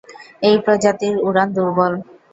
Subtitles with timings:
[0.41, 1.93] এই প্রজাতির উড়ান দূর্বল।